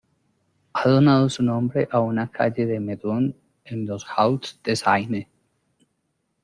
[0.73, 5.29] Ha donado su nombre a una calle de Meudon en los Hauts-de-Seine.